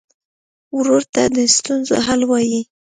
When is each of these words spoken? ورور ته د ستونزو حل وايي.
ورور 0.77 1.03
ته 1.13 1.23
د 1.35 1.37
ستونزو 1.57 1.95
حل 2.05 2.21
وايي. 2.29 2.61